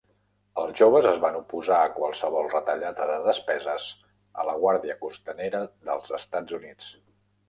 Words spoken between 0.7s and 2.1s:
joves es van oposar a